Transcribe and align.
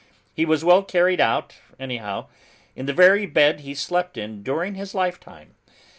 He 0.33 0.47
was 0.47 0.65
well 0.65 0.81
carried 0.81 1.21
out, 1.21 1.57
anyhow, 1.79 2.25
in 2.75 2.87
the 2.87 2.91
very 2.93 3.27
bed 3.27 3.59
he 3.59 3.75
slept 3.75 4.17
in 4.17 4.41
during 4.41 4.73
his 4.73 4.95
lifetime. 4.95 5.53